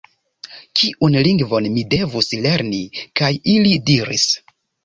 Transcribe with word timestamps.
Kiun 0.79 1.17
lingvon 1.27 1.69
mi 1.75 1.83
devus 1.93 2.31
lerni? 2.47 2.81
kaj 3.21 3.31
ili 3.55 3.79
diris: 3.93 4.27